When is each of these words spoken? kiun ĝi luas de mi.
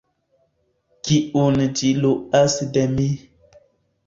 kiun 1.09 1.59
ĝi 1.83 1.93
luas 2.01 2.57
de 2.79 2.89
mi. 2.97 3.07